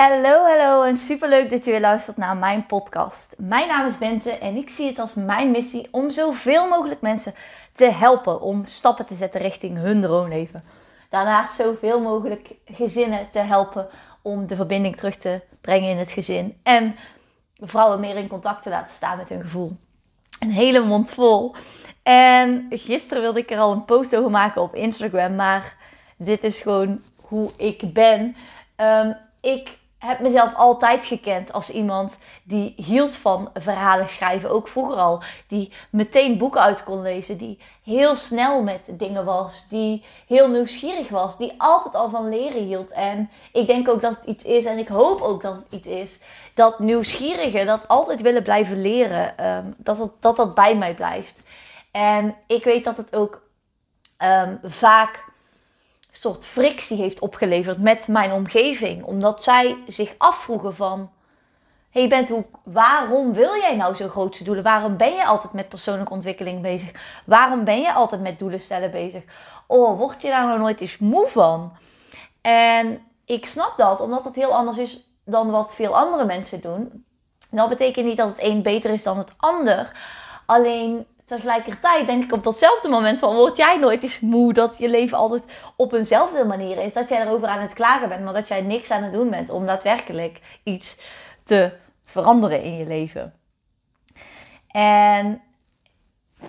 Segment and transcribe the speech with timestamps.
[0.00, 3.34] Hallo, hallo en superleuk dat je weer luistert naar mijn podcast.
[3.38, 7.34] Mijn naam is Bente en ik zie het als mijn missie om zoveel mogelijk mensen
[7.72, 10.64] te helpen om stappen te zetten richting hun droomleven.
[11.08, 13.88] Daarnaast zoveel mogelijk gezinnen te helpen
[14.22, 16.96] om de verbinding terug te brengen in het gezin en
[17.58, 19.76] vrouwen meer in contact te laten staan met hun gevoel.
[20.38, 21.54] Een hele mond vol.
[22.02, 25.76] En gisteren wilde ik er al een post over maken op Instagram, maar
[26.16, 28.36] dit is gewoon hoe ik ben.
[28.76, 34.50] Um, ik heb mezelf altijd gekend als iemand die hield van verhalen schrijven.
[34.50, 35.22] Ook vroeger al.
[35.48, 37.36] Die meteen boeken uit kon lezen.
[37.36, 39.68] Die heel snel met dingen was.
[39.68, 41.36] Die heel nieuwsgierig was.
[41.36, 42.90] Die altijd al van leren hield.
[42.90, 44.64] En ik denk ook dat het iets is.
[44.64, 46.20] En ik hoop ook dat het iets is.
[46.54, 49.38] Dat nieuwsgierigen, dat altijd willen blijven leren.
[49.38, 51.42] Ehm, dat, dat, dat bij mij blijft.
[51.90, 53.42] En ik weet dat het ook
[54.18, 55.29] um, vaak
[56.10, 59.04] soort frictie heeft opgeleverd met mijn omgeving.
[59.04, 61.10] Omdat zij zich afvroegen van...
[61.90, 64.64] hey Bent, hoe, waarom wil jij nou zo grootse doelen?
[64.64, 67.22] Waarom ben je altijd met persoonlijke ontwikkeling bezig?
[67.26, 69.22] Waarom ben je altijd met doelen stellen bezig?
[69.66, 71.72] Oh, word je daar nou nooit eens moe van?
[72.40, 77.04] En ik snap dat, omdat het heel anders is dan wat veel andere mensen doen.
[77.50, 79.92] Dat betekent niet dat het een beter is dan het ander.
[80.46, 84.88] Alleen tegelijkertijd denk ik op datzelfde moment van word jij nooit eens moe dat je
[84.88, 85.44] leven altijd
[85.76, 86.92] op eenzelfde manier is.
[86.92, 89.50] Dat jij erover aan het klagen bent, maar dat jij niks aan het doen bent
[89.50, 90.96] om daadwerkelijk iets
[91.44, 91.72] te
[92.04, 93.34] veranderen in je leven.
[94.68, 95.42] En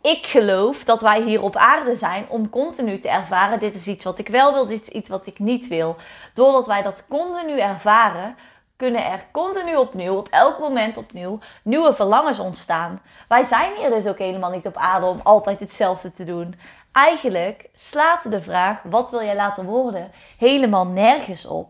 [0.00, 4.04] ik geloof dat wij hier op aarde zijn om continu te ervaren: dit is iets
[4.04, 5.96] wat ik wel wil, dit is iets wat ik niet wil.
[6.34, 8.36] Doordat wij dat continu ervaren,
[8.82, 13.00] kunnen er continu opnieuw, op elk moment opnieuw, nieuwe verlangens ontstaan.
[13.28, 16.54] Wij zijn hier dus ook helemaal niet op aarde om altijd hetzelfde te doen.
[16.92, 20.10] Eigenlijk slaat de vraag: wat wil jij laten worden?
[20.38, 21.68] helemaal nergens op.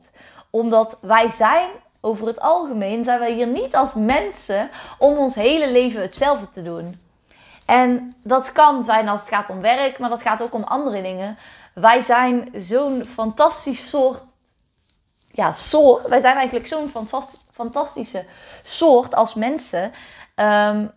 [0.51, 1.69] Omdat wij zijn
[2.01, 6.63] over het algemeen zijn wij hier niet als mensen om ons hele leven hetzelfde te
[6.63, 7.01] doen.
[7.67, 11.03] En dat kan zijn als het gaat om werk, maar dat gaat ook om andere
[11.03, 11.39] dingen.
[11.75, 14.23] Wij zijn zo'n fantastisch soort
[15.33, 16.09] ja, soort.
[16.09, 16.91] Wij zijn eigenlijk zo'n
[17.51, 18.25] fantastische
[18.63, 19.93] soort als mensen.
[20.37, 20.91] Um,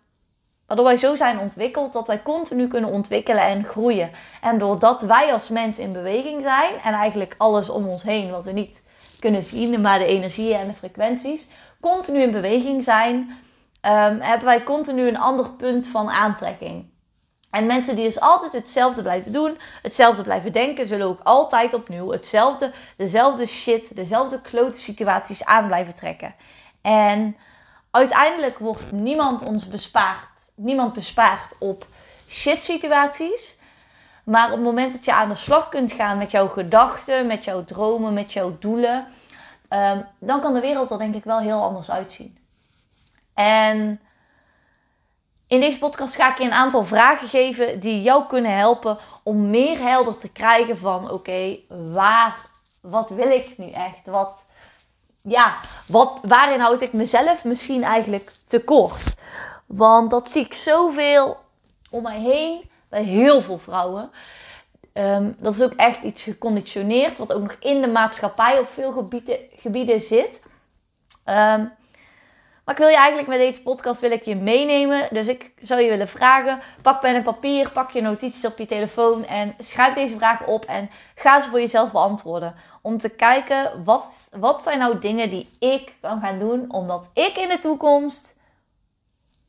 [0.68, 4.12] waardoor wij zo zijn ontwikkeld dat wij continu kunnen ontwikkelen en groeien.
[4.42, 8.46] En doordat wij als mens in beweging zijn en eigenlijk alles om ons heen wat
[8.46, 8.84] we niet
[9.20, 11.50] kunnen zien, maar de energieën en de frequenties,
[11.82, 16.94] continu in beweging zijn, um, hebben wij continu een ander punt van aantrekking.
[17.56, 22.12] En mensen die dus altijd hetzelfde blijven doen, hetzelfde blijven denken, zullen ook altijd opnieuw
[22.12, 26.36] hetzelfde, dezelfde shit, dezelfde klote situaties aan blijven trekken.
[26.82, 27.36] En
[27.92, 31.88] uiteindelijk wordt niemand ons bespaard, niemand bespaard op
[32.28, 33.60] shit situaties.
[34.24, 37.44] Maar op het moment dat je aan de slag kunt gaan met jouw gedachten, met
[37.44, 39.08] jouw dromen, met jouw doelen,
[39.68, 42.38] ehm, dan kan de wereld er denk ik wel heel anders uitzien.
[43.34, 44.00] En
[45.48, 49.50] in deze podcast ga ik je een aantal vragen geven die jou kunnen helpen om
[49.50, 51.58] meer helder te krijgen van oké,
[51.92, 52.38] waar,
[52.80, 54.06] wat wil ik nu echt?
[54.06, 54.44] Wat,
[55.22, 55.56] ja,
[55.88, 59.16] wat, waarin houd ik mezelf misschien eigenlijk tekort?
[59.66, 61.38] Want dat zie ik zoveel
[61.90, 64.12] om mij heen bij heel veel vrouwen.
[64.94, 68.92] Ehm, dat is ook echt iets geconditioneerd, wat ook nog in de maatschappij op veel
[68.92, 70.40] gebieden, gebieden zit.
[71.26, 71.72] Um,
[72.66, 75.08] maar ik wil je eigenlijk met deze podcast wil ik je meenemen.
[75.12, 78.66] Dus ik zou je willen vragen: pak pen en papier, pak je notities op je
[78.66, 82.56] telefoon en schrijf deze vragen op en ga ze voor jezelf beantwoorden.
[82.82, 87.38] Om te kijken wat, wat zijn nou dingen die ik kan gaan doen, omdat ik
[87.38, 88.36] in de toekomst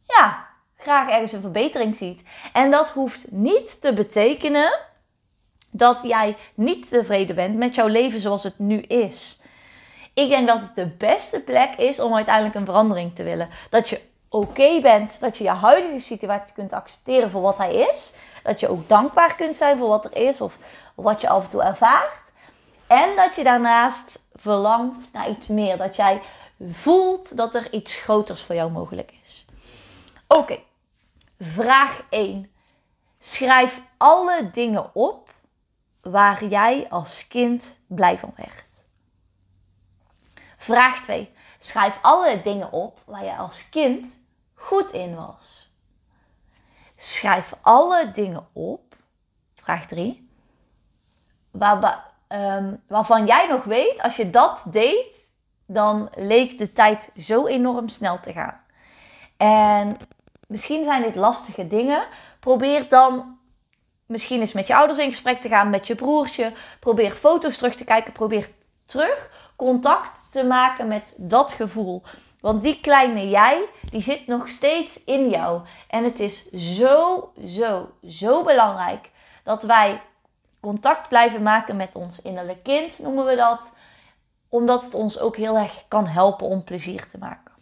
[0.06, 2.22] ja, graag ergens een verbetering ziet.
[2.52, 4.78] En dat hoeft niet te betekenen
[5.70, 9.42] dat jij niet tevreden bent met jouw leven zoals het nu is.
[10.16, 13.48] Ik denk dat het de beste plek is om uiteindelijk een verandering te willen.
[13.70, 18.12] Dat je oké bent, dat je je huidige situatie kunt accepteren voor wat hij is.
[18.42, 20.58] Dat je ook dankbaar kunt zijn voor wat er is of
[20.94, 22.32] wat je af en toe ervaart.
[22.86, 25.76] En dat je daarnaast verlangt naar iets meer.
[25.76, 26.20] Dat jij
[26.72, 29.44] voelt dat er iets groters voor jou mogelijk is.
[30.28, 30.58] Oké,
[31.40, 32.50] vraag 1.
[33.18, 35.30] Schrijf alle dingen op
[36.00, 38.65] waar jij als kind blij van werd.
[40.66, 41.32] Vraag 2.
[41.58, 44.20] Schrijf alle dingen op waar je als kind
[44.54, 45.74] goed in was.
[46.96, 48.96] Schrijf alle dingen op.
[49.54, 50.28] Vraag 3.
[51.50, 55.34] Waar, um, waarvan jij nog weet, als je dat deed,
[55.66, 58.60] dan leek de tijd zo enorm snel te gaan.
[59.36, 59.96] En
[60.46, 62.06] misschien zijn dit lastige dingen.
[62.40, 63.38] Probeer dan
[64.06, 66.52] misschien eens met je ouders in gesprek te gaan, met je broertje.
[66.80, 68.12] Probeer foto's terug te kijken.
[68.12, 68.50] Probeer
[68.84, 72.02] terug contact te maken met dat gevoel.
[72.40, 75.60] Want die kleine jij, die zit nog steeds in jou.
[75.88, 79.10] En het is zo, zo, zo belangrijk
[79.42, 80.02] dat wij
[80.60, 83.72] contact blijven maken met ons innerlijke kind, noemen we dat.
[84.48, 87.52] Omdat het ons ook heel erg kan helpen om plezier te maken.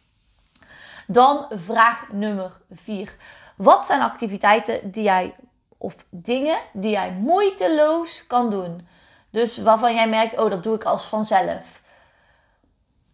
[1.06, 3.16] Dan vraag nummer 4.
[3.56, 5.34] Wat zijn activiteiten die jij
[5.78, 8.88] of dingen die jij moeiteloos kan doen?
[9.30, 11.82] Dus waarvan jij merkt, oh, dat doe ik als vanzelf.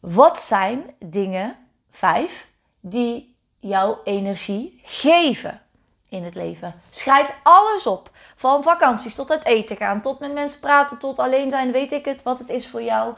[0.00, 2.50] Wat zijn dingen, vijf,
[2.80, 5.62] die jouw energie geven
[6.08, 6.82] in het leven?
[6.88, 8.10] Schrijf alles op.
[8.34, 12.04] Van vakanties tot het eten gaan, tot met mensen praten, tot alleen zijn, weet ik
[12.04, 13.14] het, wat het is voor jou.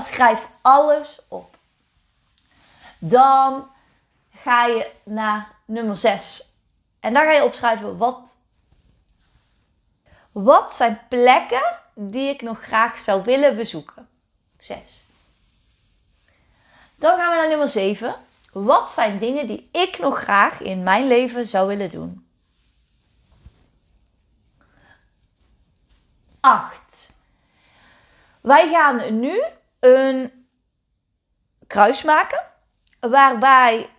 [0.00, 1.56] Schrijf alles op.
[2.98, 3.68] Dan
[4.34, 6.52] ga je naar nummer 6.
[7.00, 8.36] En daar ga je opschrijven wat,
[10.32, 14.08] wat zijn plekken die ik nog graag zou willen bezoeken.
[14.56, 15.06] 6.
[16.98, 18.14] Dan gaan we naar nummer 7.
[18.52, 22.26] Wat zijn dingen die ik nog graag in mijn leven zou willen doen?
[26.40, 27.16] 8.
[28.40, 29.42] Wij gaan nu
[29.80, 30.46] een
[31.66, 32.40] kruis maken.
[33.00, 33.90] Waarbij,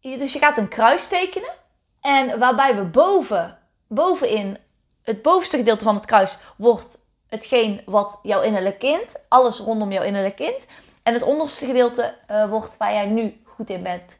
[0.00, 1.52] dus je gaat een kruis tekenen.
[2.00, 4.58] En waarbij we boven, bovenin,
[5.02, 10.02] het bovenste gedeelte van het kruis wordt hetgeen wat jouw innerlijk kind, alles rondom jouw
[10.02, 10.66] innerlijk kind.
[11.08, 14.18] En het onderste gedeelte uh, wordt waar jij nu goed in bent.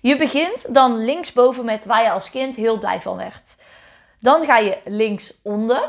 [0.00, 3.56] Je begint dan linksboven met waar je als kind heel blij van werd.
[4.20, 5.82] Dan ga je linksonder,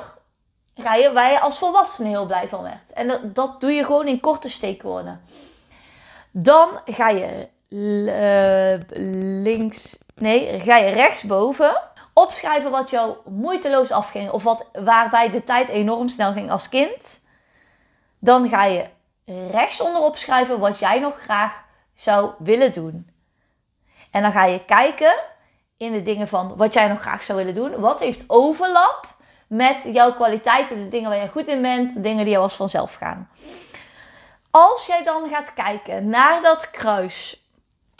[0.75, 2.91] ga je waar je als volwassene heel blij van werd.
[2.93, 5.21] En dat, dat doe je gewoon in korte steekwoorden.
[6.31, 8.99] Dan ga je uh,
[9.43, 11.81] links, nee, ga je rechtsboven
[12.13, 14.31] opschrijven wat jou moeiteloos afging.
[14.31, 17.25] Of wat, waarbij de tijd enorm snel ging als kind.
[18.19, 18.95] Dan ga je
[19.51, 21.63] rechtsonder opschrijven wat jij nog graag
[21.93, 23.09] zou willen doen.
[24.11, 25.15] En dan ga je kijken
[25.77, 27.79] in de dingen van wat jij nog graag zou willen doen.
[27.79, 29.15] Wat heeft overlap
[29.47, 32.55] met jouw kwaliteiten, de dingen waar je goed in bent, de dingen die jou als
[32.55, 33.29] vanzelf gaan.
[34.51, 37.45] Als jij dan gaat kijken naar dat kruis,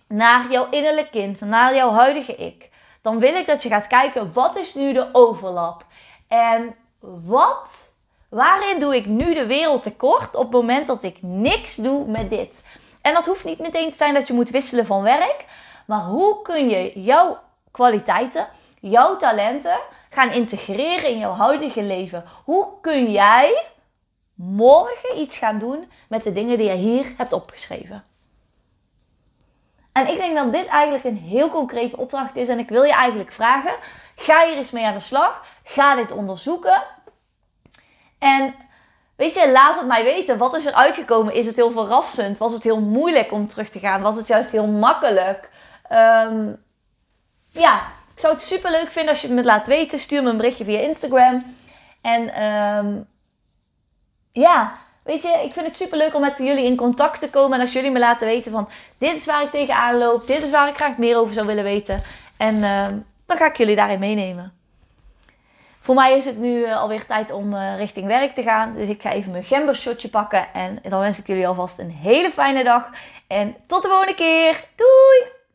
[0.07, 2.69] naar jouw innerlijk kind, naar jouw huidige ik,
[3.01, 5.85] dan wil ik dat je gaat kijken wat is nu de overlap
[6.27, 7.93] en wat,
[8.29, 12.29] waarin doe ik nu de wereld tekort op het moment dat ik niks doe met
[12.29, 12.53] dit.
[13.01, 15.45] En dat hoeft niet meteen te zijn dat je moet wisselen van werk,
[15.85, 17.39] maar hoe kun je jouw
[17.71, 18.47] kwaliteiten,
[18.79, 19.79] jouw talenten
[20.09, 22.23] gaan integreren in jouw huidige leven?
[22.43, 23.65] Hoe kun jij
[24.33, 28.03] morgen iets gaan doen met de dingen die je hier hebt opgeschreven?
[29.91, 32.47] En ik denk dat dit eigenlijk een heel concrete opdracht is.
[32.47, 33.73] En ik wil je eigenlijk vragen:
[34.15, 35.45] ga hier eens mee aan de slag.
[35.63, 36.83] Ga dit onderzoeken.
[38.19, 38.55] En
[39.15, 40.37] weet je, laat het mij weten.
[40.37, 41.33] Wat is er uitgekomen?
[41.33, 42.37] Is het heel verrassend?
[42.37, 44.01] Was het heel moeilijk om terug te gaan?
[44.01, 45.49] Was het juist heel makkelijk?
[45.91, 46.57] Um,
[47.49, 47.77] ja,
[48.13, 49.99] ik zou het super leuk vinden als je het me laat weten.
[49.99, 51.55] Stuur me een berichtje via Instagram.
[52.01, 53.07] En um,
[54.31, 54.73] ja,
[55.07, 57.53] Weet je, ik vind het super leuk om met jullie in contact te komen.
[57.53, 60.27] En als jullie me laten weten van dit is waar ik tegenaan loop.
[60.27, 62.01] Dit is waar ik graag meer over zou willen weten.
[62.37, 62.87] En uh,
[63.25, 64.56] dan ga ik jullie daarin meenemen.
[65.87, 68.73] Voor mij is het nu uh, alweer tijd om uh, richting werk te gaan.
[68.75, 70.53] Dus ik ga even mijn gembershotje pakken.
[70.53, 72.89] En dan wens ik jullie alvast een hele fijne dag.
[73.27, 74.63] En tot de volgende keer.
[74.75, 75.36] Doei!